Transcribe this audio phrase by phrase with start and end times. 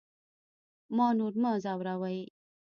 [0.95, 2.19] ما نور مه ځوروئ